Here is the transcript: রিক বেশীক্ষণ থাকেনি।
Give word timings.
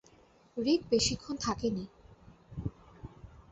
রিক 0.57 0.81
বেশীক্ষণ 0.91 1.35
থাকেনি। 1.37 1.85